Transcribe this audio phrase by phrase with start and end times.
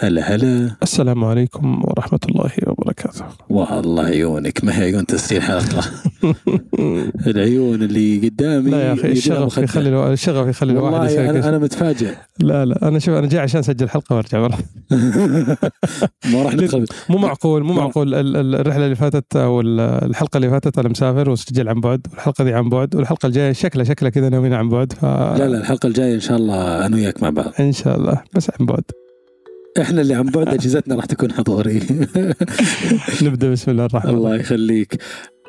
[0.00, 0.76] هلا هلا.
[0.82, 3.24] السلام عليكم ورحمة الله وبركاته.
[3.48, 5.82] والله عيونك ما هي عيون تسجيل حلقة؟
[7.26, 9.58] العيون اللي قدامي لا يا أخي الشغف.
[9.58, 10.12] يخلي ألو...
[10.12, 11.48] الشغف يخلي الواحد يسوي أنا.
[11.48, 12.14] أنا متفاجئ.
[12.40, 14.58] لا لا أنا شوف أنا جاي عشان أسجل حلقة وأرجع والله
[16.32, 18.14] ما راح ندخل مو معقول مو معقول.
[18.14, 22.06] ال- ال- الرحلة اللي فاتت أو ال- الحلقة اللي فاتت أنا مسافر وسجل عن بعد
[22.12, 25.04] والحلقة دي عن بعد والحلقة الجاية شكلها شكلها كذا ناويين عن بعد ف...
[25.04, 27.52] لا لا الحلقة الجاية إن شاء الله أنا وياك مع بعض.
[27.60, 28.82] إن شاء الله بس عن بعد.
[29.80, 31.82] إحنا اللي عن بعد أجهزتنا راح تكون حضوري.
[33.22, 34.26] نبدأ بسم الله الرحمن الرحيم.
[34.26, 35.02] الله يخليك.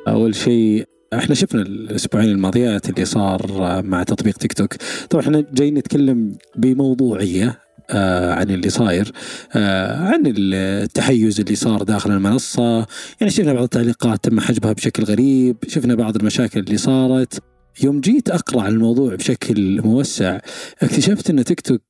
[0.07, 3.51] أول شيء إحنا شفنا الأسبوعين الماضيات اللي صار
[3.83, 4.73] مع تطبيق تيك توك.
[5.09, 9.11] طبعا إحنا جايين نتكلم بموضوعية آه عن اللي صاير
[9.53, 12.77] آه عن التحيز اللي صار داخل المنصة.
[13.21, 17.39] يعني شفنا بعض التعليقات تم حجبها بشكل غريب شفنا بعض المشاكل اللي صارت.
[17.83, 20.39] يوم جيت أقرأ عن الموضوع بشكل موسع
[20.81, 21.81] اكتشفت إن تيك توك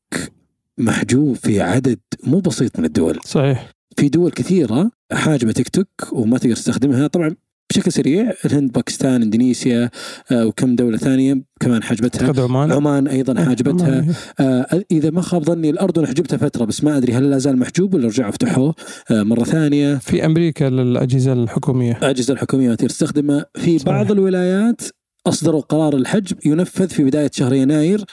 [0.77, 3.20] محجوب في عدد مو بسيط من الدول.
[3.25, 3.71] صحيح.
[3.97, 7.07] في دول كثيرة حاجبة تيك توك وما تقدر تستخدمها.
[7.07, 7.35] طبعا
[7.70, 9.90] بشكل سريع الهند باكستان إندونيسيا
[10.32, 12.27] آه، وكم دولة ثانية كمان حاجبتها.
[12.27, 12.71] أعتقد عمان.
[12.71, 13.87] عمان أيضا حاجبتها.
[13.87, 14.13] عمان.
[14.40, 17.93] آه، إذا ما خاب ظني الاردن حجبتها فترة بس ما أدري هل لا زال محجوب
[17.93, 18.76] ولا رجعوا فتحوه.
[19.12, 19.95] آه، مرة ثانية.
[19.95, 21.98] في أمريكا للأجهزة الحكومية.
[21.98, 23.45] الأجهزة الحكومية ما تقدر تستخدمها.
[23.55, 23.84] في صحيح.
[23.84, 24.82] بعض الولايات
[25.27, 28.05] أصدروا قرار الحجب ينفذ في بداية شهر يناير.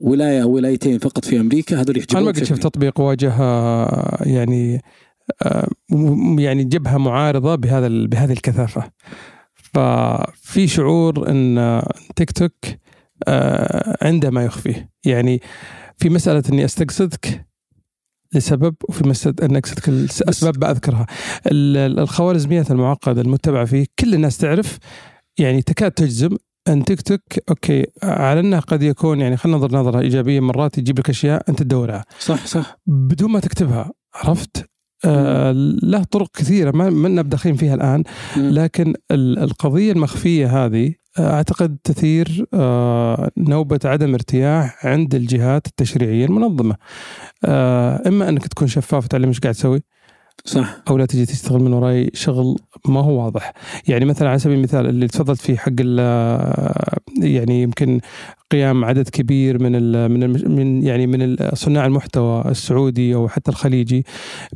[0.00, 4.18] ولايه أو ولايتين فقط في أمريكا هذول أنا يحجبون ما قد شفت تطبيق واجه آه،
[4.26, 4.80] يعني
[5.42, 5.68] آه،
[6.38, 8.90] يعني جبهة معارضة بهذا بهذه الكثافة.
[9.54, 12.52] ففي شعور إن آه، تيك توك
[14.02, 14.90] عنده ما يخفيه.
[15.04, 15.40] يعني
[15.96, 17.46] في مسألة إني أستقصدك
[18.34, 21.06] لسبب وفي مسألة إن أقصدك الاسباب بذكرها
[21.46, 24.78] ال- ال- الخوارزميات المعقدة المتبعة فيه كل الناس تعرف
[25.38, 26.36] يعني تكاد تجزم
[26.68, 30.98] أن تيك توك أوكي على أنه قد يكون يعني خلينا ننظر نظرة إيجابية مرات يجيب
[30.98, 34.66] لك أشياء أنت تدورها صح صح بدون ما تكتبها عرفت؟
[35.04, 35.52] آه
[35.82, 38.02] له طرق كثيرة ما منا بداخلين فيها الآن.
[38.36, 46.24] لكن ال- القضية المخفية هذه آه، أعتقد تثير آه، نوبة عدم ارتياح عند الجهات التشريعية
[46.26, 46.76] المنظمة.
[47.44, 49.82] آه، إما أنك تكون شفاف وتعلم إيش قاعد تسوي
[50.44, 50.76] صح.
[50.90, 52.56] أو لا تجي تشتغل من وراي شغل
[52.88, 53.52] ما هو واضح.
[53.88, 56.60] يعني مثلا على سبيل المثال اللي تفضلت فيه حق ال-
[57.22, 58.00] يعني يمكن
[58.50, 63.50] قيام عدد كبير من ال من ال من يعني من صناع المحتوى السعودي أو حتى
[63.50, 64.04] الخليجي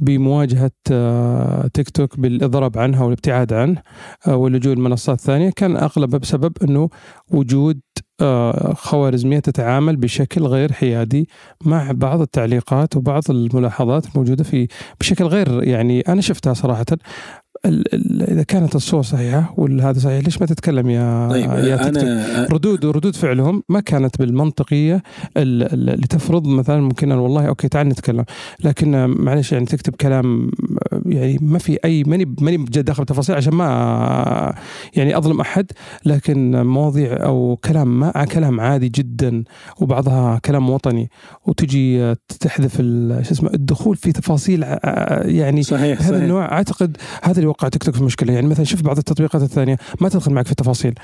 [0.00, 3.82] بمواجهة آه، تيك توك بالإضراب عنها والابتعاد عنه
[4.26, 6.88] آه، واللجوء لمنصات ثانية كان أغلبها بسبب إنه
[7.30, 7.80] وجود
[8.20, 11.28] آه، خوارزمية تتعامل بشكل غير حيادي
[11.64, 14.68] مع بعض التعليقات وبعض الملاحظات الموجودة في
[15.00, 16.84] بشكل غير يعني أنا شفتها صراحة.
[17.66, 21.88] ال- ال- إذا كانت الصور صحيحة ولا هذا صحيح ليش ما تتكلم يا طيب يا؟
[21.88, 24.94] أنا ردود وردود فعلهم ما كانت بالمنطقية
[25.36, 28.24] ال- ال- اللي تفرض مثلا ممكن أنا والله أوكي تعال نتكلم.
[28.64, 30.50] لكن معلش يعني تكتب كلام
[31.06, 34.54] يعني ما في اي ماني ماني داخل بتفاصيل عشان ما
[34.96, 35.66] يعني أظلم أحد
[36.06, 39.44] لكن مواضيع أو كلام ما كلام عادي جدا
[39.80, 41.10] وبعضها كلام وطني.
[41.46, 44.62] وتجي تحذف ال- شو اسمه الدخول في تفاصيل
[45.24, 46.22] يعني صحيح هذا صحيح.
[46.22, 46.52] النوع.
[46.52, 50.08] أعتقد هذا اللي وقع تيك توك في مشكلة؟ يعني مثلا شوف بعض التطبيقات الثانية ما
[50.08, 50.94] تدخل معك في التفاصيل.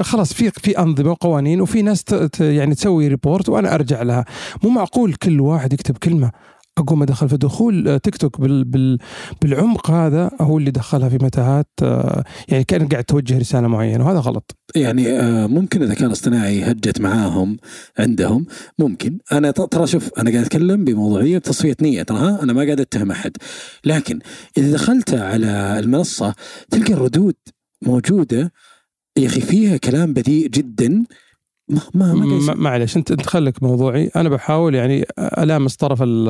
[0.00, 2.04] خلاص في في أنظمة وقوانين وفي ناس
[2.40, 4.24] يعني تسوي report وأنا أرجع لها.
[4.62, 6.30] مو معقول كل واحد يكتب كلمة.
[6.78, 8.98] أقوم أدخل في دخول آه، تيك توك بال بال
[9.42, 14.18] بالعمق هذا هو اللي دخلها في متاهات آه، يعني كان قاعد توجه رسالة معينة وهذا
[14.18, 14.56] غلط.
[14.74, 17.56] يعني آه، ممكن الذكاء الاصطناعي هجت معاهم
[17.98, 18.46] عندهم
[18.78, 19.18] ممكن.
[19.32, 23.36] أنا ترى شوف أنا قاعد أتكلم بموضوعية تصفيه نية ترى أنا ما قاعد أتهم أحد.
[23.84, 24.18] لكن
[24.58, 26.34] إذا دخلت على المنصة
[26.70, 27.34] تلقى الردود
[27.82, 28.52] موجودة
[29.18, 31.04] يا أخي فيها كلام بذيء جدا.
[31.94, 32.54] ما ما.
[32.54, 34.10] معلش انت أنت خليك موضوعي.
[34.16, 36.28] أنا بحاول يعني ألامس طرف ال-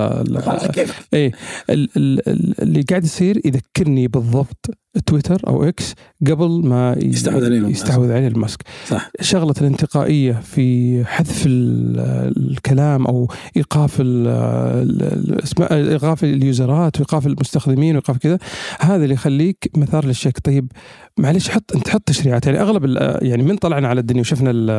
[1.15, 1.33] إيه
[1.71, 4.71] ال- اللي قاعد يصير يذكرني بالضبط.
[5.07, 5.95] تويتر أو إكس
[6.31, 7.75] قبل ما يستحوذ عليه الماسك.
[7.75, 8.63] يستحوذ عليه الماسك.
[8.89, 9.11] صح.
[9.21, 16.97] شغلة الانتقائية في حذف ال- الكلام أو إيقاف ال- ال- اسماء إيقاف ال user ات
[16.97, 18.39] وإيقاف المستخدمين وإيقاف كذا
[18.81, 20.73] هذا اللي يخليك مثار للشك طيب
[21.19, 22.47] معلش حط أنت حط تشريعات.
[22.47, 22.85] يعني أغلب
[23.23, 24.71] يعني من طلعنا على الدنيا وشفنا ال-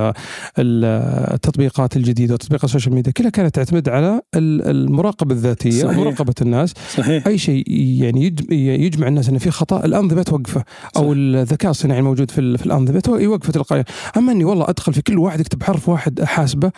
[0.60, 0.86] ال-
[1.34, 5.98] التطبيقات الجديدة وتطبيقات ال social media كلها كانت تعتمد على ال- المراقبة الذاتية صحيح.
[5.98, 6.74] ومراقبه الناس.
[6.96, 7.28] صحيح.
[7.28, 7.64] أي شيء
[8.02, 10.64] يعني يج- يجمع الناس انه في خطأ الانظمه توقفه
[10.98, 11.14] أو.
[11.14, 13.86] الذكاء الصناعي الموجود في في الانظمه يوقفه تلقائيا
[14.18, 16.72] أما إني والله أدخل في كل واحد يكتب حرف واحد احاسبه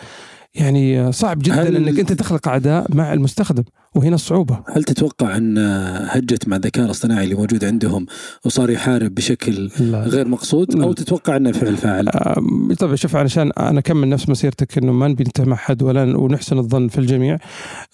[0.54, 3.64] يعني صعب جدا هل- إنك أنت تخلق أعداء مع المستخدم
[3.94, 5.58] وهنا الصعوبة هل تتوقع أن
[6.10, 8.06] هجت مع الذكاء الاصطناعي اللي موجود عندهم
[8.44, 10.00] وصار يحارب بشكل لا.
[10.04, 12.08] غير مقصود أو تتوقع أنه فعل فاعل؟
[12.78, 16.88] طبعا شوف علشان أنا أكمل نفس مسيرتك إنه ما نبي نتهم احد ولا ونحسن الظن
[16.88, 17.38] في الجميع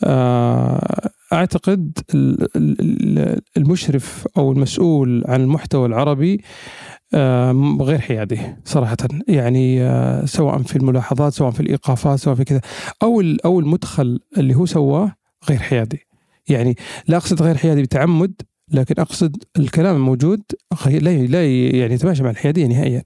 [0.05, 6.41] آه، أعتقد ال- ال- ال- المشرف أو المسؤول عن المحتوى العربي
[7.81, 8.97] غير حيادي صراحة.
[9.29, 12.61] يعني آه، سواء في الملاحظات سواء في الإيقافات سواء في كذا.
[13.03, 15.13] أو أو المدخل اللي هو سواه
[15.51, 16.07] غير حيادي.
[16.49, 16.77] يعني
[17.09, 18.33] لا أقصد غير حيادي بتعمد
[18.75, 20.43] لكن أقصد الكلام الموجود
[20.87, 23.03] لا لا يعني يتماشى مع الحيادية نهائيا.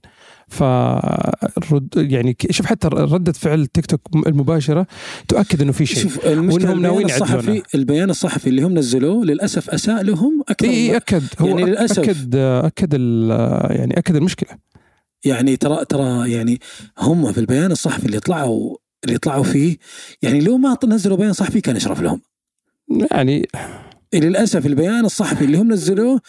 [1.61, 4.87] فرد يعني شوف حتى ردة فعل تيك توك المباشرة
[5.27, 6.03] تؤكد إنه في شيء.
[6.03, 7.63] شوف المشكلة البيان ناويين الصحفي.
[7.75, 11.23] البيان الصحفي اللي هم نزلوه للأسف أساء لهم أكثر إي أكد.
[11.39, 11.99] هو يعني للأسف.
[11.99, 12.93] أكد أكد
[13.69, 14.49] يعني أكد المشكلة.
[15.25, 16.59] يعني ترى ترى يعني
[16.99, 19.77] هم في البيان الصحفي اللي طلعوا اللي طلعوا فيه
[20.21, 22.21] يعني لو ما نزلوا بيان صحفي كان اشرف لهم.
[23.11, 23.47] يعني
[24.13, 26.21] للأسف البيان الصحفي اللي هم نزلوه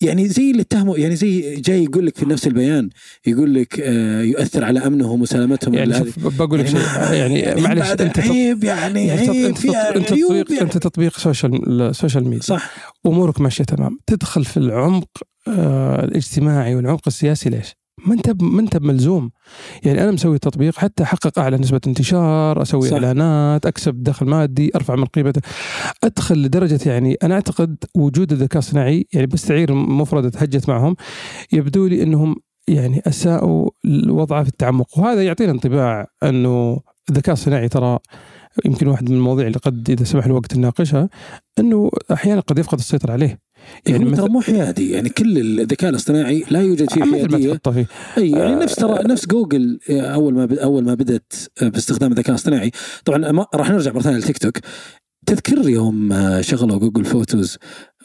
[0.00, 2.88] يعني زي اللي اتهموا يعني زي جاي يقول لك في نفس البيان
[3.26, 6.80] يقول لك آه يؤثر على أمنهم وسلامتهم يعني شوف بقول لك شيء
[7.12, 10.60] يعني يعني معلش أنت عيب يعني يعني عيب أنت تط- فيها أنت تطبيق يعني.
[10.62, 15.08] أنت تطبيق social ال social media صح أمورك ماشية تمام تدخل في العمق
[15.48, 17.74] آه الاجتماعي والعمق السياسي ليش؟
[18.06, 19.30] ما انت ما انت ملزوم.
[19.84, 22.92] يعني أنا مسوي تطبيق حتى أحقق أعلى نسبة انتشار أسوي صح.
[22.92, 25.40] إعلانات أكسب دخل مادي أرفع من قيمته
[26.04, 30.96] أدخل لدرجة يعني أنا أعتقد وجود الذكاء الصناعي يعني بستعير مفردة هجت معهم
[31.52, 32.36] يبدو لي إنهم
[32.68, 34.98] يعني أساءوا الوضع في التعمق.
[34.98, 36.80] وهذا يعطينا انطباع أنه
[37.10, 37.98] الذكاء الصناعي ترى
[38.64, 41.08] يمكن واحد من المواضيع اللي قد إذا سمح الوقت نناقشها
[41.58, 43.38] أنه أحيانا قد يفقد السيطرة عليه.
[43.86, 47.52] يعني مثل- ترى مو حيادي يعني كل الذكاء الاصطناعي لا يوجد فيه مثل ما حيادية.
[47.52, 47.86] تحطه فيه.
[48.18, 48.64] أي يعني آه.
[48.64, 51.32] نفس ترى نفس جوجل آه، أول ما ب- أول ما بدأت
[51.62, 52.70] آه، باستخدام الذكاء الاصطناعي.
[53.04, 54.58] طبعا ما- راح نرجع مرة ثانية للتيك توك.
[55.26, 57.58] تذكر يوم آه، شغلوا جوجل فوتوز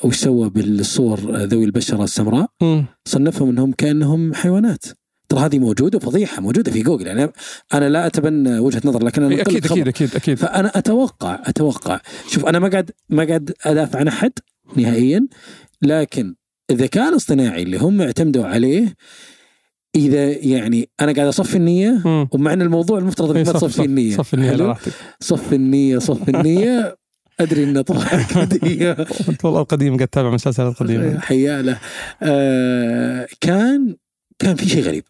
[0.04, 2.48] وش سوى بالصور آه، ذوي البشرة السمراء.
[3.08, 4.86] صنفهم إنهم كأنهم حيوانات.
[5.30, 7.08] ترى هذه موجودة فضيحة موجودة في جوجل.
[7.08, 7.32] يعني
[7.74, 9.66] أنا لا أتبنى وجهة نظر لكن أنا أكيد.
[9.66, 10.38] أكيد أكيد أكيد.
[10.38, 12.00] فأنا أتوقع أتوقع
[12.32, 14.32] شوف أنا ما قاعد ما قاعد أدافع عن أحد.
[14.76, 15.28] نهائيا.
[15.82, 16.36] لكن
[16.72, 18.96] الذكاء الاصطناعي اللي هم اعتمدوا عليه
[19.96, 22.02] إذا يعني أنا قاعد أصفي النية.
[22.32, 24.16] ومع إن الموضوع المفترض إيه، إنك ما صف- تصفي النية.
[24.18, 26.98] صف؟ راحتك صف النية صف النية.
[27.40, 28.92] أدري ان طلعت هديه
[29.30, 31.20] أنت والله القديم قاعد تتابع مسلسلات قديمة.
[31.28, 31.80] حيا له
[32.22, 33.96] آه كان
[34.40, 35.04] كان في شيء غريب.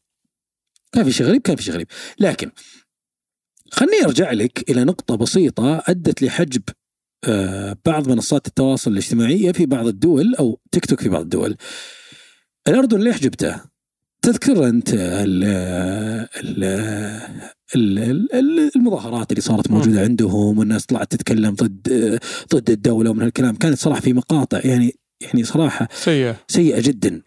[0.91, 1.87] كان في شيء غريب كان في شيء غريب.
[2.19, 2.51] لكن
[3.71, 6.61] خليني أرجع لك إلى نقطة بسيطة أدت لحجب
[7.85, 11.55] بعض منصات التواصل الاجتماعي في بعض الدول أو تيك توك في بعض الدول.
[12.67, 13.61] الاردن ليه حجبته؟
[14.21, 15.43] تذكر أنت ال
[16.43, 16.63] ال
[17.75, 17.99] ال
[18.33, 22.19] ال المظاهرات اللي صارت موجودة عندهم والناس طلعت تتكلم ضد
[22.53, 23.55] ضد الدولة ومن هالكلام.
[23.55, 26.35] كانت صراحة في مقاطع يعني يعني صراحة سيئة.
[26.47, 27.21] سيئة جدا.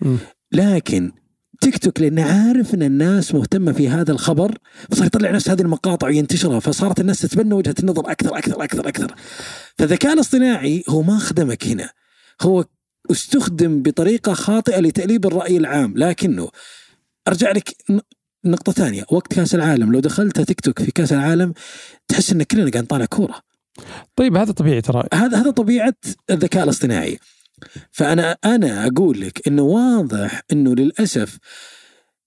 [0.53, 1.13] لكن
[1.61, 4.59] تيك توك لأنه عارف إن الناس مهتمة في هذا الخبر
[4.91, 9.15] فصار يطلع نفس هذه المقاطع وينتشرها فصارت الناس تتبنى وجهة النظر أكثر أكثر أكثر أكثر.
[9.79, 11.91] فالذكاء الاصطناعي هو ما خدمك هنا.
[12.43, 12.65] هو
[13.11, 16.49] استخدم بطريقة خاطئة لتأليب الرأي العام لكنه
[17.29, 17.77] أرجع لك
[18.45, 19.05] نقطة ثانية.
[19.11, 21.55] وقت كأس العالم لو دخلت تيك توك في كأس العالم
[22.09, 23.35] تحس إن كلنا قاعد نطالع كورة.
[24.17, 25.09] طيب هذا طبيعي ترى.
[25.15, 25.95] هذا هذا طبيعة
[26.31, 27.19] الذكاء الاصطناعي.
[27.91, 31.39] فأنا أنا أقول لك إنه واضح إنه للأسف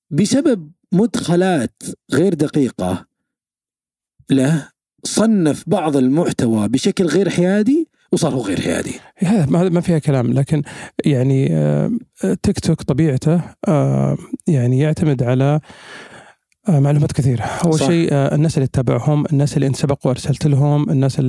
[0.10, 1.84] بسبب مدخلات
[2.14, 3.06] غير دقيقة
[4.30, 4.70] له
[5.04, 8.94] صنف بعض المحتوى بشكل غير حيادي وصار هو غير حيادي.
[9.18, 10.64] هذا ما فيها كلام لكن
[11.06, 11.92] يعني آه،
[12.44, 14.18] تيك توك طبيعته آه،
[14.48, 15.62] يعني يعتمد على آه،
[16.70, 17.42] معلومات كثيرة.
[17.42, 17.80] أول.
[17.80, 21.22] شيء آه، الناس اللي تتابعهم الناس اللي أنت سبق وأرسلت لهم الناس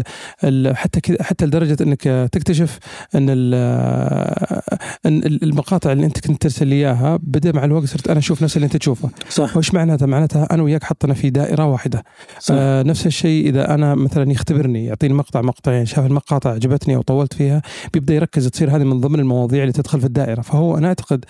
[0.44, 2.78] اللي حتى كذا حتى لدرجة أنك آه، تكتشف
[3.14, 4.62] أن ال- آه،
[5.06, 8.56] أن المقاطع اللي أنت كنت ترسل لي إياها بدأ مع الوقت صرت أنا أشوف نفس
[8.56, 9.10] اللي أنت تشوفه.
[9.28, 9.56] صح.
[9.56, 12.04] وش معناتها؟ معناتها أنا وياك حطنا في دائرة واحدة.
[12.40, 12.54] صح.
[12.58, 17.34] آه نفس الشيء إذا أنا مثلا يختبرني يعطيني مقطع مقطعين شاف المقاطع عجبتني أو طولت
[17.34, 17.62] فيها
[17.94, 20.40] بيبدأ يركز تصير هذه من ضمن المواضيع اللي تدخل في الدائرة.
[20.42, 21.24] فهو أنا أعتقد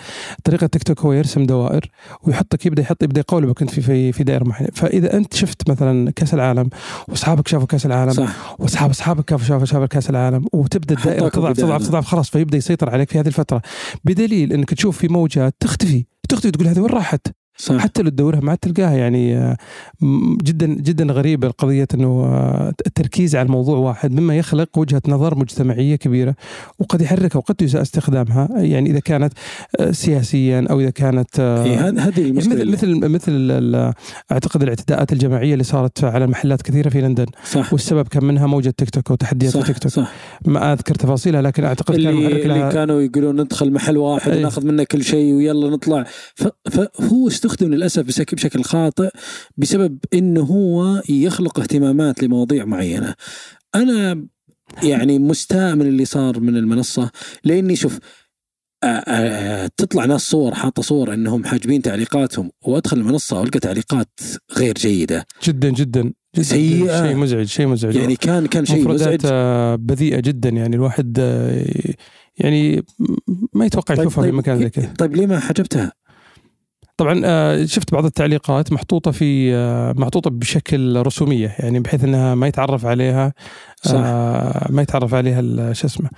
[0.45, 1.91] طريقة تيك توك هو يرسم دوائر
[2.23, 6.11] ويحطك يبدأ يحط يبدأ يقولبك أنت في في في دائرة معينه فإذا أنت شفت مثلا
[6.11, 6.69] كأس العالم
[7.09, 11.57] وأصحابك شافوا كأس العالم صح وأصحاب أصحابك شافوا شافوا كأس العالم وتبدأ الدائرة تضعف.
[11.57, 13.63] تضعف تضعف خلاص فيبدأ يسيطر عليك في هذه الفترة
[14.05, 17.77] بدليل إنك تشوف في موجات تختفي تختفي تقول هذه وين راحت؟ صح.
[17.77, 19.57] حتى لو تدورها ما تلقاها يعني آه،
[20.43, 25.97] جدا جدا غريبة قضيه إنه آه، التركيز على الموضوع واحد مما يخلق وجهة نظر مجتمعية
[25.97, 26.35] كبيرة
[26.79, 29.33] وقد يحركها وقد يساء استخدامها يعني إذا كانت
[29.81, 33.93] آه، سياسيا أو إذا كانت إيه، هذه يعني مثل مثل
[34.33, 37.73] أعتقد الاعتداءات الجماعية اللي صارت على محلات كثيرة في لندن صح.
[37.73, 39.93] والسبب كان منها موجة تيك توك وتحديات تيك توك.
[39.93, 40.13] صح.
[40.47, 44.39] ما أذكر تفاصيلها لكن أعتقد كان اللي, محرك اللي كانوا يقولون ندخل محل واحد أي.
[44.39, 46.05] وناخذ منه كل شيء ويلا نطلع.
[46.71, 49.11] فهو استخدم للأسف بشكل خاطئ
[49.57, 53.15] بسبب إنه هو يخلق اهتمامات لمواضيع معينة.
[53.75, 54.27] أنا
[54.83, 57.11] يعني مستاء من اللي صار من المنصة
[57.45, 57.99] لإني شوف
[59.77, 64.21] تطلع ناس صور حاطة صور إنهم حاجبين تعليقاتهم وأدخل المنصة والقى تعليقات
[64.59, 67.07] غير جيدة جدا جدا جدا سيئة.
[67.07, 71.65] شيء مزعج شيء مزعج يعني كان كان شيء مزعج آه، بذيئة جدا يعني الواحد آه،
[72.39, 72.85] يعني
[73.53, 75.93] ما يتوقع يشوفها في مكان زي كذا طيب ليه ما حجبتها؟
[76.97, 82.47] طبعا آه، شفت بعض التعليقات محطوطة في آه، محطوطة بشكل رسومية يعني بحيث إنها ما
[82.47, 83.33] يتعرف عليها
[83.85, 83.95] صح.
[84.05, 86.11] آه، ما يتعرف عليها شو اسمه.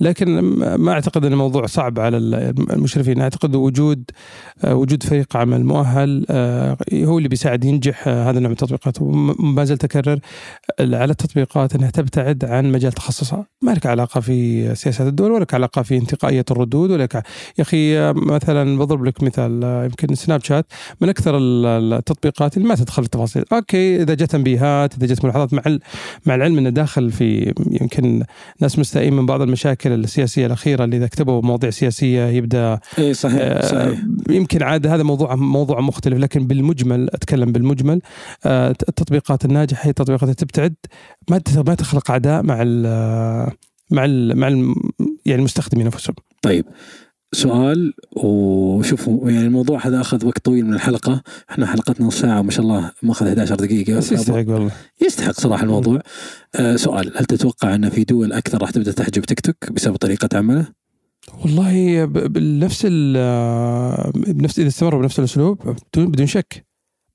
[0.00, 0.40] لكن
[0.76, 2.34] ما أعتقد إن الموضوع صعب على ال-
[2.72, 3.20] المشرفين.
[3.20, 4.04] أعتقد وجود
[4.64, 9.02] آه، وجود فريق عمل مؤهل آه، هو اللي بيساعد ينجح آه، هذا النوع من التطبيقات.
[9.02, 10.18] وما زلت أكرر
[10.80, 13.46] على التطبيقات إنها تبتعد عن مجال تخصصها.
[13.62, 17.08] ما لك علاقة في سياسات الدول ولا لك علاقة في انتقائية الردود ولا
[17.58, 20.66] يا أخي آه، مثلا بضرب لك مثال آه، يمكن سناب شات.
[21.00, 23.44] من أكثر ال- التطبيقات اللي ما تدخل في التفاصيل.
[23.52, 25.62] أوكي إذا جت تنبيهات إذا جت ملاحظات مع
[26.26, 28.22] مع العلم إنه داخل في يمكن
[28.60, 33.38] ناس مستائين من بعض المشاكل السياسية الأخيرة اللي إذا كتبوا مواضيع سياسية يبدأ اي صحيح
[33.40, 33.98] آه، صحيح.
[34.30, 38.00] يمكن عاد هذا موضوع موضوع مختلف لكن بالمجمل أتكلم بالمجمل
[38.46, 40.74] آه، التطبيقات الناجحة هي التطبيقات اللي تبتعد
[41.30, 42.82] ما ما تخلق أعداء مع ال
[43.90, 44.74] مع ال مع ال
[45.26, 46.16] يعني المستخدمين أنفسهم.
[46.42, 46.64] طيب.
[47.34, 51.22] سؤال وشوفوا يعني الموضوع هذا أخذ وقت طويل من الحلقة.
[51.50, 53.96] إحنا حلقتنا نص ساعة ما شاء الله ماخذ 11 دقيقة.
[53.98, 54.70] بس يستحق والله.
[55.06, 56.00] يستحق صراحة الموضوع.
[56.54, 60.28] آه سؤال هل تتوقع أن في دول أكثر راح تبدأ تحجب تيك توك بسبب طريقة
[60.38, 60.66] عمله؟
[61.44, 66.66] والله بنفس ال- بنفس إذا استمروا بنفس الأسلوب بدون شك.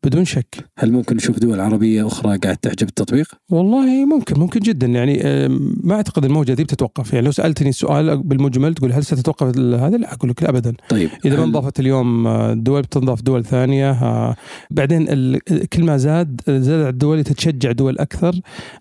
[0.05, 0.55] بدون شك.
[0.77, 4.87] هل ممكن نشوف دول عربية أخرى قاعد تحجب التطبيق؟ والله ممكن ممكن جدا.
[4.87, 7.13] يعني آم، ما أعتقد الموجه دي بتتوقف.
[7.13, 10.73] يعني لو سألتني السؤال بالمجمل تقول هل ستتوقف هذا؟ لا أقول لك لا ابدا.
[10.89, 14.35] طيب إذا ما انضافت اليوم آه، دول بتنضاف دول ثانية آه،
[14.71, 15.05] بعدين
[15.73, 18.35] كل ما زاد زاد الدول تتشجع دول أكثر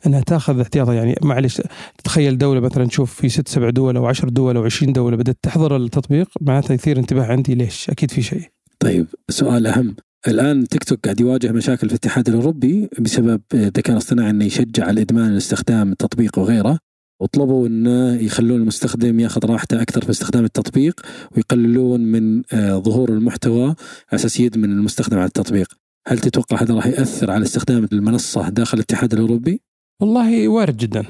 [0.06, 0.94] إنها تأخذ احتياطها.
[0.94, 1.62] يعني معلش
[2.04, 5.38] تخيل دولة مثلا تشوف في ست سبع دول أو عشر دول أو 20 دولة بدأت
[5.42, 7.54] تحضر التطبيق معناتها يثير انتباه عندي.
[7.54, 8.42] ليش؟ أكيد في شيء.
[8.80, 9.96] طيب سؤال أهم.
[10.26, 15.37] الآن تيك توك قاعد يواجه مشاكل في الاتحاد الأوروبي بسبب الذكاء الاصطناعي إنه يشجع الإدمان
[15.37, 16.78] استخدام التطبيق وغيره
[17.20, 21.00] وطلبوا إنه يخلون المستخدم ياخذ راحته أكثر في استخدام التطبيق
[21.37, 23.76] ويقللون من آه، ظهور المحتوى على
[24.14, 25.75] أساس يدمن المستخدم على التطبيق.
[26.08, 29.60] هل تتوقع هذا راح يأثر على استخدام المنصة داخل الاتحاد الأوروبي؟
[30.00, 31.04] والله وارد جدا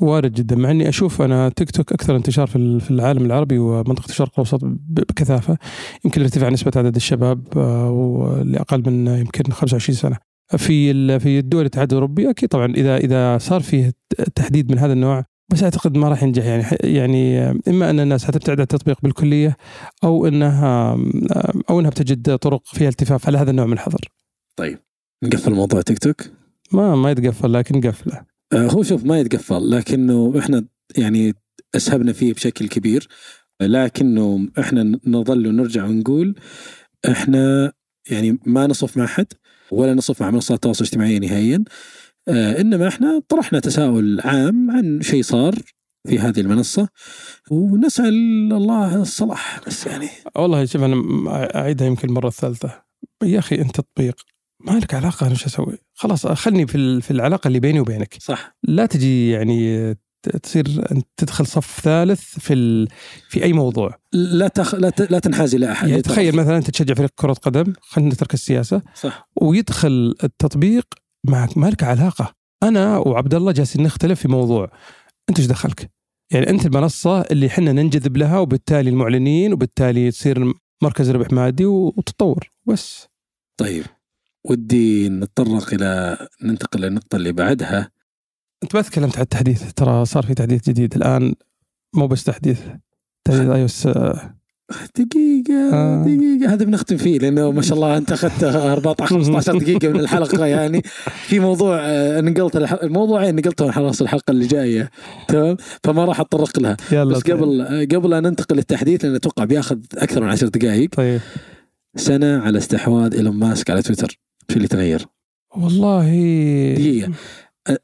[0.00, 3.58] وارد جدا مع إني أشوف أنا تيك توك أكثر انتشار في ال- في العالم العربي
[3.58, 5.58] ومنطقة الشرق الأوسط بكثافة.
[6.04, 10.16] يمكن ارتفاع نسبة عدد الشباب آه، واللي أقل من يمكن 25 سنة.
[10.56, 13.92] في في الدول الاتحاد الأوروبي أكيد طبعا اذا إذا صار فيه
[14.34, 16.44] تحديد من هذا النوع بس أعتقد ما راح ينجح.
[16.44, 19.56] يعني يعني إما أن الناس حتبتعد عن التطبيق بالكلية
[20.04, 20.98] أو إنها
[21.70, 24.00] أو إنها بتجد طرق فيها التفاف على هذا النوع من الحظر.
[24.56, 24.78] طيب
[25.24, 26.22] نقفل موضوع تيك توك؟
[26.72, 28.14] ما ما يتقفل لكن قفله.
[28.14, 30.64] آه، هو شوف ما يتقفل لكنه إحنا
[30.96, 31.34] يعني
[31.74, 33.08] أسهبنا فيه بشكل كبير
[33.60, 36.34] لكنه إحنا نظل ونرجع ونقول
[37.10, 37.72] إحنا
[38.10, 39.26] يعني ما نصف مع أحد
[39.70, 41.64] ولا نصف مع منصات التواصل الاجتماعي نهائيا.
[42.28, 45.54] آه إنما إحنا طرحنا تساؤل عام عن شيء صار
[46.08, 46.88] في هذه المنصة
[47.50, 48.14] ونسأل
[48.52, 52.82] الله الصلاح بس يعني والله شوف أنا م- أعيدها يمكن المره الثالثه
[53.22, 54.16] يا أخي أنت تطبيق.
[54.60, 58.16] ما لك علاقة أنا شو أسوي؟ خلاص خلني في في العلاقة اللي بيني وبينك.
[58.20, 58.56] صح.
[58.62, 59.94] لا تجي يعني
[60.42, 60.84] تصير
[61.16, 62.88] تدخل صف ثالث في ال...
[63.28, 63.98] في أي موضوع.
[64.12, 64.74] لا تخ...
[64.74, 65.12] لا, ت...
[65.12, 65.88] لا تنحاز إلى أحد.
[65.88, 69.28] يعني تخيل مثلا أنت تشجع فريق كرة قدم خلينا نترك السياسة صح.
[69.36, 70.84] ويدخل التطبيق
[71.24, 72.34] معك ما لك علاقة.
[72.62, 74.70] أنا وعبد الله جالسين نختلف في موضوع.
[75.30, 75.90] أنت إيش دخلك؟
[76.32, 82.50] يعني أنت المنصة اللي إحنا ننجذب لها وبالتالي المعلنين وبالتالي تصير مركز ربح مادي وتتطور.
[82.66, 83.06] بس.
[83.60, 83.84] طيب.
[84.50, 87.90] ودي نتطرق إلى ننتقل للنقطه اللي بعدها.
[88.62, 91.34] أنت ما تكلمت عن التحديث ترى صار في تحديث جديد الآن
[91.94, 92.60] مو بس تحديث
[93.24, 93.88] تحديث اي اس
[94.98, 96.04] دقيقة آه.
[96.04, 96.52] دقيقة.
[96.52, 100.82] هذا بنختم فيه لأنه ما شاء الله أنت أخذت 14 15 دقيقة من الحلقة يعني.
[101.06, 104.90] في موضوع آه، نقلت الموضوعين نقلتهم خلاص الحلقة اللي جاية.
[105.28, 106.76] تمام؟ فما راح أتطرق لها.
[106.92, 110.94] يلا بس قبل آه، قبل أن ننتقل للتحديث لأن أتوقع بياخذ أكثر من 10 دقائق
[110.94, 111.20] طيب.
[111.96, 114.18] سنة على استحواذ إيلون ماسك على تويتر.
[114.50, 115.06] شو اللي تغير؟
[115.56, 116.04] والله.
[116.74, 117.12] دقيقة.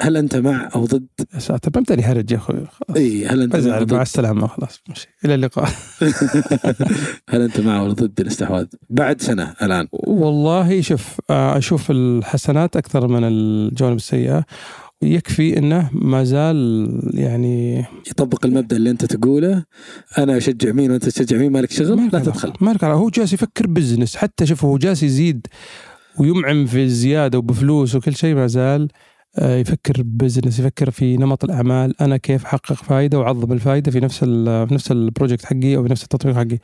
[0.02, 2.56] هل أنت مع أو ضد؟ يا ساتر بمتلي هرج يا أخوي.
[2.56, 2.97] خلاص.
[2.97, 5.09] إي هل أنت مع مع ضد؟ السلامة خلاص ماشي.
[5.25, 5.68] إلى اللقاء.
[7.30, 9.88] هل أنت مع أو ضد الاستحواذ؟ بعد سنة الآن.
[9.92, 14.44] والله شوف آه، أشوف الحسنات أكثر من الجوانب السيئة.
[15.02, 19.64] يكفي إنه ما زال يعني يطبق المبدأ اللي أنت تقوله.
[20.18, 22.18] أنا أشجع مين وأنت تشجع مين؟ مالك شغل؟ ما لا.
[22.18, 22.52] تدخل.
[22.61, 22.99] ما لك علاقة.
[22.99, 24.16] هو جالس يفكر business.
[24.16, 25.47] حتى شوف هو جالس يزيد
[26.18, 28.88] ويمعن في الزيادة وبفلوس وكل شيء ما زال
[29.42, 34.68] يفكر business يفكر في نمط الأعمال أنا كيف أحقق فائده وأعظم الفائده في نفس في
[34.70, 36.58] نفس ال project حقي أو في نفس التطبيق حقي.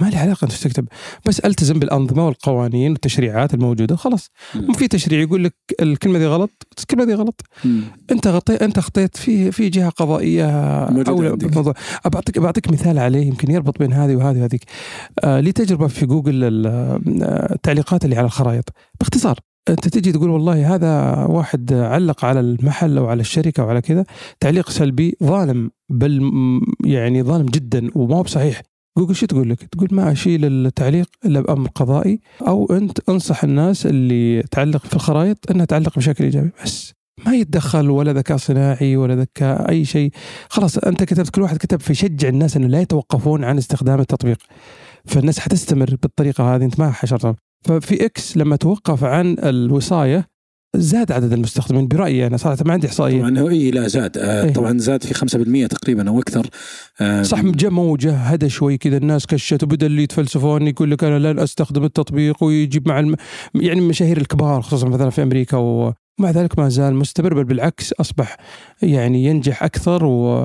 [0.00, 0.88] ما لي علاقة أنت تكتب؟
[1.26, 4.30] بس ألتزم بالأنظمة والقوانين والتشريعات الموجودة خلاص.
[4.54, 7.40] مو في تشريع يقول لك الكلمة دي غلط الكلمة دي غلط.
[7.64, 7.82] مم.
[8.10, 10.44] أنت غطيت أنت خطيت في في جهة قضائية
[10.84, 11.44] عندك.
[11.44, 14.64] بالموضوع بعطيك بعطيك مثال عليه يمكن يربط بين هذه وهذه وهذيك.
[15.24, 16.66] آه لي تجربه في جوجل ال-
[17.22, 18.68] آه، التعليقات اللي على الخرائط.
[19.00, 23.80] باختصار أنت تجي تقول والله هذا واحد علق على المحل أو على الشركة أو على
[23.80, 24.04] كذا
[24.40, 26.30] تعليق سلبي ظالم بل
[26.84, 28.62] يعني ظالم جدا وما هو بصحيح.
[28.98, 33.86] جوجل شو تقول لك؟ تقول ما اشيل التعليق إلا بأمر قضائي أو أنت أنصح الناس
[33.86, 36.92] اللي تعلق في الخرائط إنها تعلق بشكل إيجابي بس.
[37.26, 40.10] ما يتدخل ولا ذكاء صناعي ولا ذكاء أي شيء.
[40.48, 44.38] خلاص أنت كتبت كل واحد كتب فيشجع الناس إنه لا يتوقفون عن استخدام التطبيق.
[45.04, 47.34] فالناس حتستمر بالطريقة هذه أنت ما حشرتهم.
[47.64, 50.34] ففي إكس لما توقف عن الوصاية
[50.76, 51.88] زاد عدد المستخدمين.
[51.88, 53.20] برأيي أنا صراحة ما عندي إحصائية.
[53.20, 54.18] طبعا هو إي لا زاد.
[54.18, 54.52] آه إيه.
[54.52, 56.46] طبعا زاد في 5% تقريبا أو أكثر.
[57.00, 61.32] آه صح جاء موجه هدى شوي كذا الناس كشت وبدا اللي يتفلسفون يقول لك أنا
[61.32, 63.16] لن أستخدم التطبيق ويجيب مع الم...
[63.54, 65.56] يعني المشاهير الكبار خصوصا مثلا في أمريكا
[66.18, 68.36] ومع ذلك ما زال مستمر بل بالعكس أصبح
[68.82, 70.42] يعني ينجح أكثر و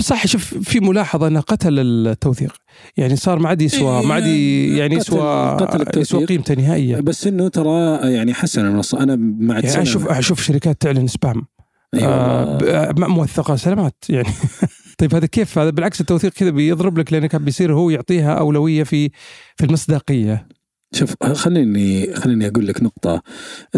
[0.00, 2.54] صح شوف في ملاحظة انه قتل التوثيق
[2.96, 6.00] يعني صار ما عاد يسوى ما عاد يعني يسوى قتل.
[6.00, 7.00] يسوى قيمته نهائيا.
[7.00, 11.46] بس إنه ترى يعني حسن أنا مع يعني أشوف أشوف شركات تعلن سبام.
[11.94, 14.28] أي آه موثقة سلامات يعني.
[14.98, 18.82] طيب هذا كيف؟ هذا بالعكس التوثيق كذا بيضرب لك لأنه كان بيصير هو يعطيها أولوية
[18.82, 19.10] في
[19.56, 20.46] في المصداقية.
[20.94, 23.22] شوف خليني خليني أقول لك نقطة.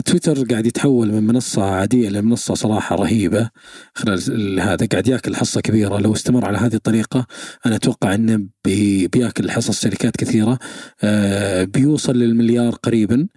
[0.04, 3.50] تويتر قاعد يتحول من منصة عادية لمنصة صراحة رهيبة.
[3.94, 5.98] خلال ال- هذا قاعد يأكل حصة كبيرة.
[5.98, 7.26] لو استمر على هذه الطريقة
[7.66, 10.58] أنا أتوقع إنه بي بيأكل حصص شركات كثيرة.
[11.02, 13.28] آه بيوصل للمليار قريبا.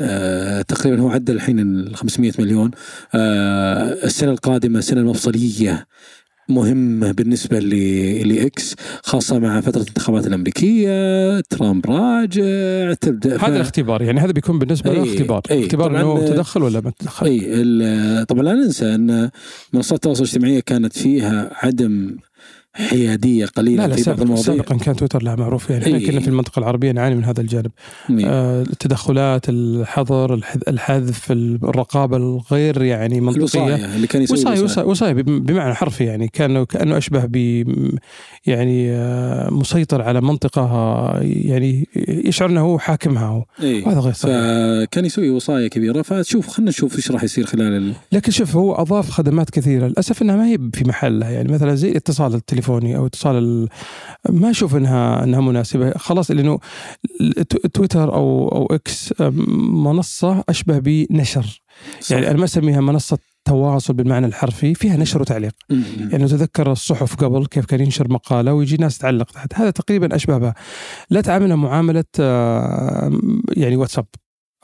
[0.00, 2.70] آه تقريبا هو عدى الحين ال 500 مليون.
[3.14, 5.86] آه السنة القادمة السنة المفصلية
[6.48, 14.20] مهمة بالنسبة لإكس خاصة مع فترة الانتخابات الأمريكية ترامب راجع تبدأ ف- هذا الاختبار يعني
[14.20, 17.26] هذا بيكون بالنسبة له إيه، اختبار إيه، اختبار طبعاً، إنه آه، تدخل ولا ما تدخل؟
[17.42, 19.30] ال- طبعا لا ننسى أن
[19.72, 22.16] منصات التواصل الاجتماعي كانت فيها عدم
[22.78, 26.06] حياديه قليلة لا لا في بعض المواضيع سابقا كان تويتر لها معروف يعني إحنا إيه.
[26.10, 27.70] كنا في المنطقة العربية نعاني من هذا الجانب
[28.10, 28.26] إيه.
[28.26, 34.38] آه التدخلات الحظر الحذ- الحذف الرقابة الغير يعني منطقية الوصاية اللي كان يسوي.
[34.64, 37.36] وصاية, وصاية بم- بمعنى حرفي يعني كانه كانه أشبه ب
[38.46, 40.66] يعني آه، مسيطر على منطقة
[41.22, 43.84] يعني يشعر انه هو حاكمها هو إيه.
[43.86, 47.92] وهذا غير صحيح فكان يسوي وصاية كبيرة فشوف خلينا نشوف إيش راح يصير خلال ال...
[48.12, 51.90] لكن شوف هو أضاف خدمات كثيرة للأسف إنها ما هي في محلها يعني مثلا زي
[51.90, 52.34] الاتصال
[52.68, 53.68] التليفوني أو اتصال ال...
[54.30, 55.92] ما أشوف إنها إنها مناسبة.
[55.96, 56.58] خلاص لأنه
[57.72, 59.14] تويتر أو أو إكس
[59.72, 61.62] منصة أشبه بنشر.
[62.00, 62.12] صح.
[62.12, 65.54] يعني أنا ما أسميها منصة تواصل بالمعنى الحرفي فيها نشر وتعليق.
[66.10, 70.38] يعني تذكر الصحف قبل كيف كان ينشر مقالة ويجي ناس تعلق تحت هذا تقريبا أشبه
[70.38, 70.54] بها.
[71.10, 73.12] لا تعاملها معاملة آه،
[73.56, 74.06] يعني واتساب.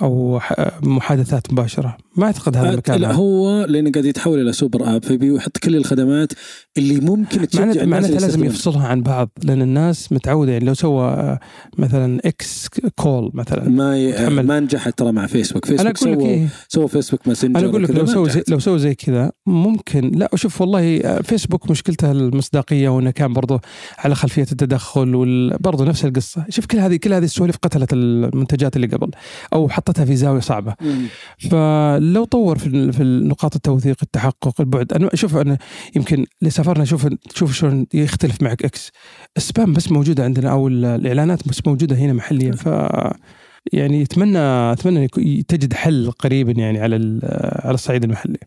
[0.03, 0.41] أو
[0.83, 5.59] محادثات مباشرة ما أعتقد هذا لا مكانها هو لأنه قاعد يتحول إلى سوبر آب فبيحط
[5.59, 6.33] كل الخدمات
[6.79, 8.45] اللي ممكن تشجع معناته لازم.
[8.45, 11.41] يفصلها عن بعض لأن الناس متعودة يعني لو سوى آه،
[11.79, 14.13] مثلا إكس كول مثلا ما ي...
[14.13, 14.47] تحمل.
[14.47, 17.69] ما نجحت ترى مع فيسبوك فيسبوك أنا أقول لك سووا إيه سووا فيسبوك ماسنجر أنا
[17.69, 18.43] أقول لك لو سوى زي.
[18.49, 23.61] لو سوى زي كذا ممكن لا شوف والله آه، فيسبوك مشكلتها المصداقية وإنه كان برضه
[23.99, 25.59] على خلفية التدخل وال...
[25.59, 29.11] برضه نفس القصة شوف كل هذه كل هذه السوالف قتلت المنتجات اللي قبل
[29.53, 30.75] أو حطتها في زاوية صعبة.
[30.81, 31.07] مم.
[31.51, 35.59] فلو طور في في نقاط التوثيق التحقق البعد أنا أشوف أنا
[35.97, 38.91] يمكن اللي سافرنا شوف شوف شلون يختلف معك إكس
[39.37, 42.53] ال spam بس موجودة عندنا أو ال- الإعلانات بس موجودة هنا محليا.
[42.53, 42.67] ف
[43.73, 45.09] يعني أتمنى اتمنى
[45.49, 47.21] تجد حل قريبا يعني على
[47.65, 48.39] على الصعيد المحلي.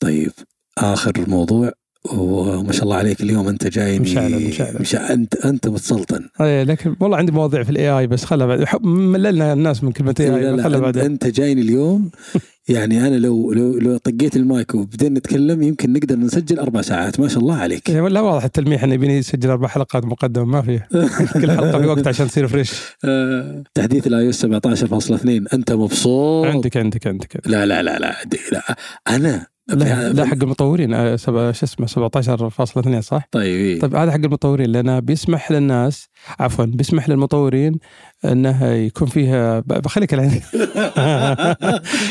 [0.00, 0.32] طيب
[0.78, 1.72] آخر موضوع
[2.12, 4.74] وما شاء الله عليك اليوم أنت جاي مشعل- مشعل.
[4.80, 6.28] مش أنت أنت متسلطن.
[6.40, 8.64] أي لكن والله عندي مواضيع في ال AI بس خلها بعد.
[8.84, 11.02] مللنا الناس من كلمة AI خلها بعدين.
[11.02, 12.10] أنت جايني اليوم.
[12.68, 17.20] يعني أنا لو لو لو طقيت المايك وبدينا نتكلم يمكن نقدر نسجل أربع ساعات.
[17.20, 17.88] ما شاء الله عليك.
[17.88, 20.78] يعني لا واضح التلميح إنه يبيني يسجل أربع حلقات مقدمة ما في.
[21.40, 22.72] كل حلقة بوقت عشان تصير fresh
[23.04, 27.40] آه، تحديث ال iOS 17.2 أنت مبسوط؟ عندك عندك عندك.
[27.46, 28.16] لا لا لا لا
[28.52, 28.76] لا.
[29.08, 33.80] أنا لا لا حق المطورين آه، شو اسمه 17.2 صح؟ طيب إيه.
[33.80, 36.08] طيب هذا حق المطورين لأنه بيسمح للناس
[36.40, 37.78] عفوا بيسمح للمطورين
[38.24, 40.30] إنه يكون فيها بخليك العين.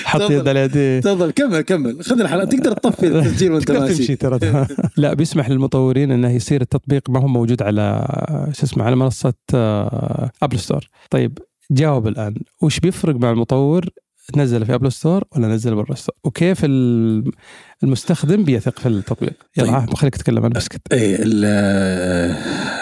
[0.06, 0.32] حط.
[0.32, 1.02] يد على يدي.
[1.02, 2.04] تفضل كمل كمل.
[2.04, 2.45] خذ الحلقة.
[2.45, 4.15] تقدر تطفي التسجيل وأنت ماشي.
[4.15, 4.65] ترى.
[4.98, 8.06] لا بيسمح للمطورين إنه يصير التطبيق ما هو موجود على
[8.54, 9.34] شو اسمه على منصة
[10.43, 11.38] Apple Store طيب
[11.72, 12.36] جاوب الآن.
[12.62, 13.86] وش بيفرق مع المطور
[14.32, 16.65] تنزله في Apple Store ولا نزله برا store وكيف
[17.84, 19.76] المستخدم بيثق في التطبيق يلا طيب.
[19.76, 22.36] ها بخليك تتكلم أنا بسكت إيه ال-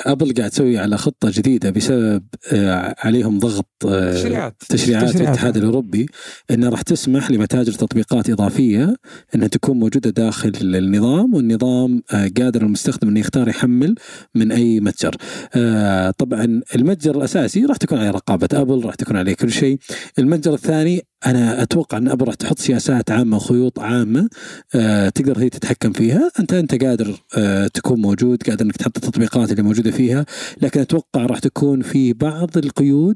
[0.06, 6.06] أبل قاعد تسوي على خطة جديدة بسبب آه، عليهم ضغط آه، تشريعات تشريعات الاتحاد الأوروبي
[6.52, 8.96] انه راح تسمح لمتاجر تطبيقات إضافية
[9.36, 13.96] إنها تكون موجودة داخل النظام والنظام آه، قادر المستخدم إنه يختار يحمل
[14.36, 15.16] من أي متجر.
[15.56, 19.78] آه، طبعا المتجر الأساسي راح تكون عليه رقابة أبل، راح تكون عليه كل شيء.
[20.20, 24.30] المتجر الثاني أنا أتوقع إن أبل راح تحط سياسات عامة وخيوط عامة
[24.76, 29.52] آه، تقدر هي تتحكم فيها، أنت أنت قادر آه، تكون موجود، قادر إنك تحط التطبيقات
[29.52, 30.26] اللي موجودة فيها،
[30.62, 33.16] لكن أتوقع راح تكون في بعض القيود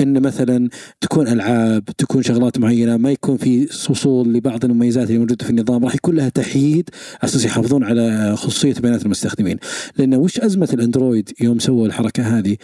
[0.00, 0.68] إن مثلا
[1.00, 5.84] تكون ألعاب تكون شغلات معينة ما يكون في وصول لبعض المميزات اللي موجودة في النظام.
[5.84, 6.90] راح يكون لها تحييد
[7.24, 9.56] أساس يحافظون على خصوصية بيانات المستخدمين.
[9.98, 12.56] لأن وش أزمة الأندرويد يوم سووا الحركة هذه؟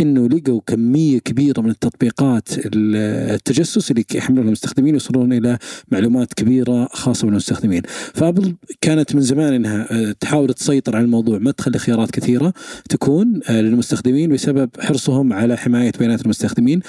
[0.00, 7.26] إنه لقوا كمية كبيرة من التطبيقات التجسس اللي يحملونها المستخدمين يوصلون إلى معلومات كبيرة خاصة
[7.26, 7.82] بالمستخدمين.
[8.14, 12.52] فأبل كانت من زمان إنها آه، تحاول تسيطر على الموضوع ما تخلي خيارات كثيرة
[12.88, 16.80] تكون آه، للمستخدمين بسبب حرصهم على حماية بيانات المستخدمين.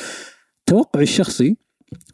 [0.65, 1.57] توقعي الشخصي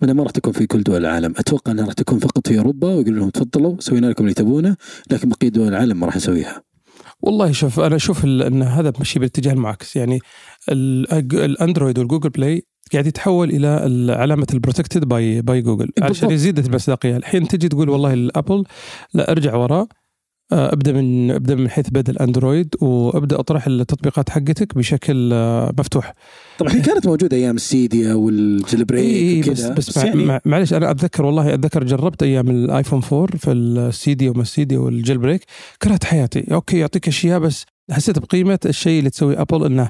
[0.03, 2.87] إنها ما راح تكون في كل دول العالم، أتوقع إنها راح تكون فقط في أوروبا
[2.87, 4.75] ويقولون لهم تفضلوا سوينا لكم اللي تبونه،
[5.11, 6.72] لكن بقية دول العالم ما راح نسويها.
[7.23, 9.95] والله شوف أنا أشوف إن هذا مشي بالاتجاه المعاكس.
[9.95, 10.19] يعني
[10.69, 16.31] ال- الأندرويد والجوجل بلاي قاعد يتحول إلى ال- علامة ال protected by by جوجل عشان.
[16.31, 18.63] يزيد المصداقيه الحين تجي تقول والله الابل
[19.13, 19.87] لا ارجع وراء
[20.51, 26.13] آه، أبدأ من أبدأ من حيث بدأ الأندرويد وأبدأ أطرح التطبيقات حقتك بشكل آه، مفتوح.
[26.59, 26.73] طبعا.
[26.73, 30.73] هي كانت موجودة أيام ال Cydia وال jailbreak apps وكذا، بس, مع يعني مع معلش
[30.73, 34.77] أنا أتذكر والله أتذكر جربت أيام الآيفون 4 في ال Cydia وما ال Cydia وال
[34.77, 35.41] jailbreak
[35.81, 36.45] كرهت حياتي.
[36.53, 39.89] أوكي يعطيك أشياء بس حسيت بقيمة الشيء اللي تسوي أبل إنه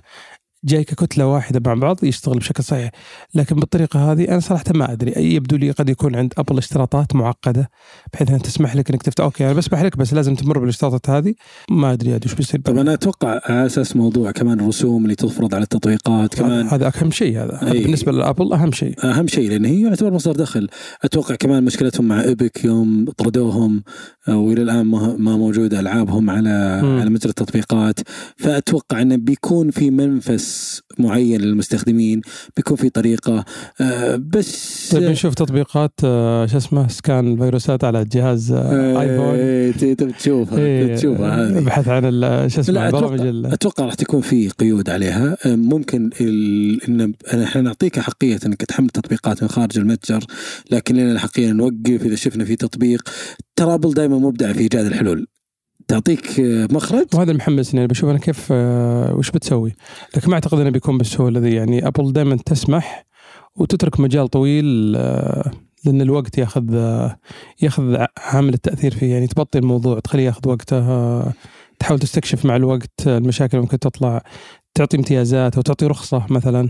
[0.65, 2.91] جاي ككتله واحدة مع بعض يشتغل بشكل صحيح.
[3.36, 5.15] لكن بالطريقة هذه أنا صراحة ما أدري.
[5.15, 7.69] أي يبدو لي قد يكون عند أبل اشتراطات معقدة
[8.13, 11.34] بحيث أنها تسمح لك إنك تفتح أوكي أنا بسمح لك بس لازم تمر بالاشتراطات هذه.
[11.71, 15.56] ما أدري عاد وش بيصير طبعا أنا أتوقع على أساس موضوع كمان الرسوم اللي تفرض
[15.56, 17.60] على التطبيقات كمان هذا أهم شيء هذا.
[17.62, 17.84] هذا أي.
[17.84, 18.95] بالنسبة للابل أهم شيء.
[19.04, 20.67] أهم شيء لأن هي يعتبر مصدر دخل.
[21.04, 23.84] أتوقع كمان مشكلتهم مع Epic يوم طردوهم
[24.28, 24.86] والى الآن
[25.17, 26.99] ما موجودة ألعابهم على مم.
[26.99, 27.99] على متجر التطبيقات.
[28.38, 30.53] فأتوقع إنه بيكون في منفذ
[31.00, 32.22] معين للمستخدمين
[32.58, 33.46] بيكون في طريقة
[33.82, 40.12] آه، بس طيب نشوف تطبيقات آه، شو اسمه سكان الفيروسات على جهاز آه، ايفون تبي
[40.13, 41.58] تشوفها إيه، تشوفها هذه.
[41.58, 42.02] ابحث عن
[42.50, 45.38] شو اسمه البرامج أتوقع- أتوقع راح تكون في قيود عليها.
[45.46, 46.10] ممكن.
[46.89, 47.13] إن
[47.44, 50.24] إحنا نعطيك حقية إنك تحمل تطبيقات من خارج المتجر
[50.72, 53.10] لكن لنا الحقية نوقف إذا شفنا في تطبيق.
[53.56, 55.28] ترى أبل دائما مبدع في إيجاد الحلول.
[55.88, 59.76] تعطيك آه، مخرج؟ وهذا اللي محمسني بشوف أنا كيف آه، وش بتسوي.
[60.15, 63.06] لكن ما أعتقد انه بيكون بالسهولة ذي يعني أبل دائما تسمح
[63.56, 65.52] وتترك مجال طويل آه،
[65.86, 66.74] لأن الوقت يأخذ
[67.62, 69.13] يأخذ عامل التأثير فيه.
[69.13, 71.24] يعني تبطئ الموضوع تخليه يأخذ وقته
[71.80, 74.22] تحاول تستكشف مع الوقت المشاكل اللي ممكن تطلع
[74.74, 76.69] تعطي امتيازات أو تعطي رخصة مثلا.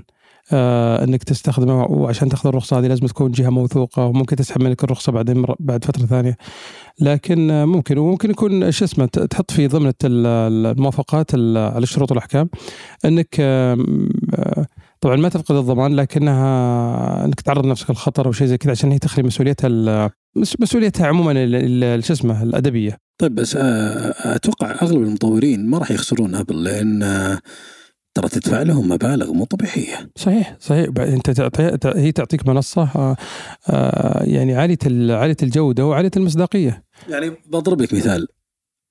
[0.52, 5.46] إنك تستخدمه وعشان تاخذ الرخصة هذه لازم تكون جهة موثوقة وممكن تسحب منك الرخصة بعدين
[5.60, 6.38] بعد فترة ثانية.
[7.00, 11.84] لكن آه، ممكن وممكن يكون شو اسمه تحط في ضمن ال- ال- الموافقات ال- على
[11.84, 12.50] الشروط والأحكام
[13.06, 13.78] إنك آه،
[15.02, 19.00] طبعا ما تفقد الضمان لكنها إنك تعرض نفسك للخطر أو شيء زي كذا عشان هي
[19.00, 20.12] تخلي مسؤوليتها
[20.60, 21.34] مسؤوليتها عموما
[22.02, 22.98] شو اسمه الأدبية.
[23.18, 27.40] طيب بس آه، أتوقع أغلب المطورين ما راح يخسرون ابل لأن آه،
[28.16, 30.10] ترى تدفع لهم مبالغ مو طبيعية.
[30.16, 30.90] صحيح صحيح.
[31.00, 33.16] أنت تعطي تع- هي تعطيك منصة آه،
[33.70, 36.84] آه، يعني عالية ال- عالية الجودة وعالية المصداقية.
[37.10, 38.28] يعني بضرب لك مثال.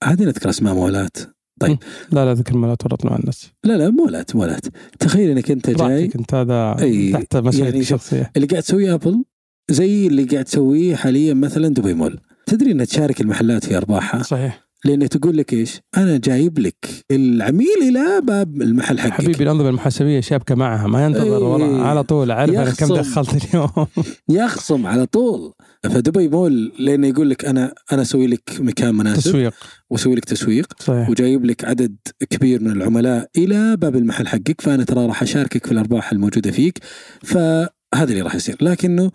[0.04, 1.16] هذه نذكر أسماء مولات.
[1.60, 1.78] طيب.
[2.12, 3.50] لا لا ذكر ما لا تورطنا مع الناس.
[3.64, 4.66] لا لا مولات مولات.
[5.00, 6.74] تخيل إنك أنت جاي أنت هذا
[7.12, 8.30] تحت مسؤوليتك يعني الشخصية.
[8.36, 9.24] اللي قاعد تسويه أبل
[9.70, 12.20] زي اللي قاعد تسويه حاليا مثلا دبي مول.
[12.46, 14.68] تدري انها تشارك المحلات في أرباحها؟ صحيح.
[14.84, 19.12] لأنه تقول لك إيش؟ أنا جايب لك العميل إلى باب المحل حقك.
[19.12, 21.28] حبيبي الانظمه المحاسبية شابكة معها ما ينتظر أي.
[21.30, 22.30] والله على طول.
[22.30, 22.94] عارف أنا كم.
[22.94, 23.68] دخلت اليوم.
[24.44, 25.52] يخصم على طول.
[25.82, 29.20] فدبي مول لأنه يقول لك أنا أنا أسوي لك مكان مناسب.
[29.20, 29.54] تسويق.
[29.90, 30.82] وأسوي لك تسويق.
[30.82, 31.10] صحيح.
[31.10, 31.96] وجايب لك عدد
[32.30, 34.60] كبير من العملاء إلى باب المحل حقك.
[34.60, 36.78] فأنا ترى راح أشاركك في الأرباح الموجودة فيك.
[37.22, 37.70] فهذا
[38.10, 38.56] اللي راح يصير.
[38.60, 39.10] لكنه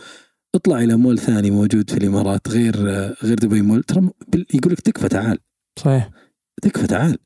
[0.56, 2.76] اطلع إلى مول ثاني موجود في الإمارات غير
[3.24, 3.84] غير دبي مول.
[3.84, 4.10] ترى
[4.54, 5.38] يقول لك تكفى تعال.
[5.78, 6.10] صحيح.
[6.62, 7.18] تكفى تعال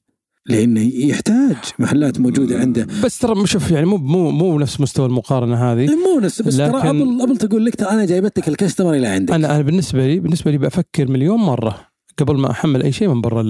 [0.46, 1.56] لأنه يحتاج.
[1.80, 2.88] محلات موجودة عنده.
[3.04, 5.86] بس ترى شوف يعني مو مو مو نفس مستوى المقارنة هذه.
[5.86, 9.34] مو نفس بس ترى ابل أبل تقول لك ترى أنا جايبتك ال customer إلى عندك.
[9.34, 11.88] أنا أنا بالنسبة لي بالنسبة لي بفكر مليون مرة
[12.18, 13.44] قبل ما أحمل أي شيء من برا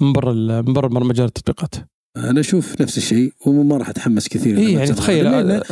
[0.00, 1.74] من برا من برا مجال التطبيقات.
[2.16, 4.58] أنا أشوف نفس الشيء وما راح أتحمس كثير.
[4.58, 4.86] اي يعني.
[4.86, 5.62] تخيل الأمان.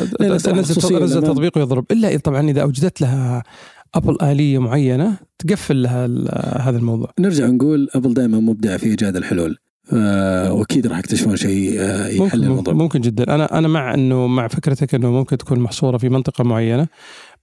[1.23, 1.85] تطبيق ويضرب.
[1.91, 3.43] إلا طبعا إذا أوجدت لها
[3.95, 6.07] أبل آلية معينة تقفل لها
[6.69, 7.11] هذا الموضوع.
[7.21, 9.57] نرجع نقول أبل دائما مبدع في إيجاد الحلول
[9.93, 12.75] آه، وأكيد راح يكتشفون شيء آه، يحل ممكن الموضوع.
[12.75, 13.35] ممكن جدا.
[13.35, 16.87] أنا أنا مع انه مع فكرتك إنه ممكن تكون محصورة في منطقة معينة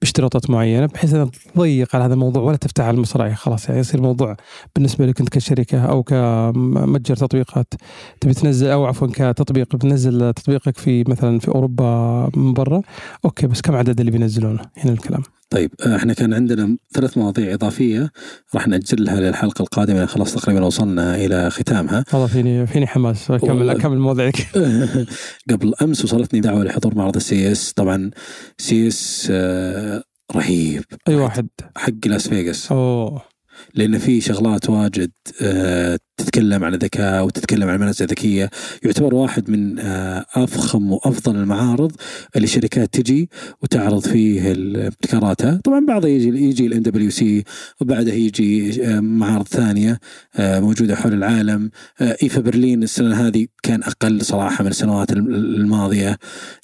[0.02, 4.00] باشتراطات معينة بحيث إنها تضيق على هذا الموضوع ولا تفتح على المصراعي خلاص يعني يصير
[4.00, 4.38] الموضوع
[4.76, 7.74] بالنسبة لك أنت كشركة أو كمتجر تطبيقات
[8.22, 12.82] تبي تنزل أو عفوا كتطبيق بتنزل تطبيقك في مثلا في أوروبا من برا.
[13.26, 15.24] أوكي بس كم عدد اللي بينزلونه؟ هنا الكلام.
[15.52, 18.12] طيب آه، إحنا كان عندنا ثلاث مواضيع إضافية
[18.56, 22.04] راح نأجلها للحلقة القادمة خلاص تقريبا وصلنا إلى ختامها.
[22.14, 23.32] والله فيني فيني حماس.
[23.32, 23.72] اكمل والله.
[23.74, 24.48] أكمل مواضيعك
[25.52, 27.74] قبل أمس وصلتني دعوة لحضور معرض ال CES.
[27.74, 28.12] طبعا
[28.58, 30.04] CES آه،
[30.36, 30.84] رهيب.
[31.08, 31.48] أي واحد.
[31.78, 32.72] حق لاس فيغاس.
[32.72, 33.31] أوه.
[33.76, 38.50] لأن في شغلات واجد آه، تتكلم عن الذكاء وتتكلم عن المنازل الذكيه
[38.84, 41.92] يعتبر واحد من آه، أفخم وأفضل المعارض
[42.36, 43.30] اللي الشركات تجي
[43.62, 44.52] وتعرض فيه
[44.88, 47.44] ابتكاراتها طبعا بعضها يجي يجي ال MWC
[47.82, 50.00] وبعدها يجي آه، معارض ثانية
[50.40, 51.72] موجودة حول العالم.
[52.02, 56.18] IFA برلين السنة هذه كان أقل صراحة من السنوات الم- الماضية.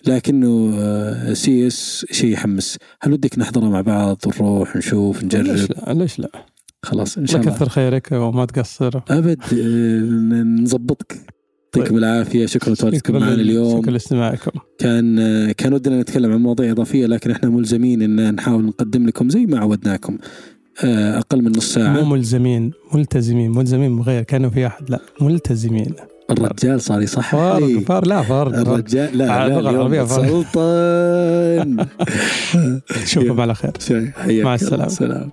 [0.08, 2.78] لكنه CES شيء يحمس.
[3.02, 6.30] هل ودك نحضره مع بعض ونروح نشوف ليش نجرب لا؟ ليش لا؟
[6.88, 7.52] خلاص إن شاء الله.
[7.52, 9.02] يكثر خيرك وما تقصر.
[9.10, 11.16] أبد آه، نظبطك.
[11.76, 11.98] يعطيكم طيب.
[11.98, 12.46] العافية.
[12.46, 13.82] شكرا لتواجدكم معنا اليوم.
[13.82, 14.52] شكرا لاستماعكم.
[14.80, 19.30] كان آه، كان ودنا نتكلم عن مواضيع إضافية لكن إحنا ملزمين إن نحاول نقدم لكم
[19.30, 20.18] زي ما عودناكم.
[20.84, 23.52] آه، أقل من نص مو ساعه ملزمين ملتزمين.
[23.52, 24.90] ملزمين غير كانوا في أحد.
[24.90, 25.94] لا ملتزمين.
[26.32, 27.82] الرجال صار يصحح فارق لي.
[27.82, 28.08] فارق.
[28.08, 28.56] لا فارق.
[28.58, 30.08] الرجال لا لا اليوم.
[30.08, 31.86] سلطان.
[33.04, 33.72] نشوفكم على خير.
[34.30, 34.58] مع.
[34.58, 35.32] سلام.